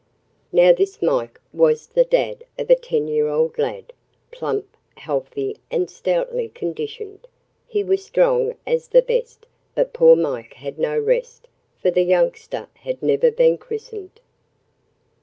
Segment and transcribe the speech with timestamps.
[0.51, 3.93] Now this Mike was the dad of a ten year old lad,
[4.31, 7.27] Plump, healthy, and stoutly conditioned;
[7.67, 9.45] He was strong as the best,
[9.75, 14.19] but poor Mike had no rest For the youngster had never been christened.